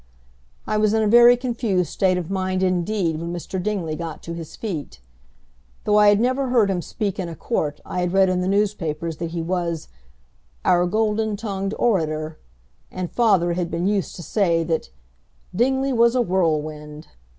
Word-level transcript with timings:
I 0.65 0.77
was 0.77 0.95
in 0.95 1.03
a 1.03 1.07
very 1.07 1.37
confused 1.37 1.91
state 1.91 2.17
of 2.17 2.31
mind 2.31 2.63
indeed 2.63 3.19
when 3.21 3.31
Mr. 3.31 3.61
Dingley 3.61 3.95
got 3.95 4.23
to 4.23 4.33
his 4.33 4.55
feet. 4.55 4.99
Though 5.83 5.99
I 5.99 6.07
had 6.09 6.19
never 6.19 6.47
heard 6.49 6.71
him 6.71 6.81
speak 6.81 7.19
in 7.19 7.29
a 7.29 7.35
court 7.35 7.79
I 7.85 7.99
had 7.99 8.11
read 8.11 8.27
in 8.27 8.41
the 8.41 8.47
newspapers 8.47 9.17
that 9.17 9.29
he 9.29 9.43
was 9.43 9.89
"Our 10.65 10.87
golden 10.87 11.35
tongued 11.35 11.75
orator," 11.77 12.39
and 12.89 13.11
father 13.11 13.53
had 13.53 13.69
been 13.69 13.85
used 13.85 14.15
to 14.15 14.23
say 14.23 14.63
that, 14.63 14.89
"Dingley 15.55 15.93
was 15.93 16.15
a 16.15 16.21
whirlwind." 16.23 17.09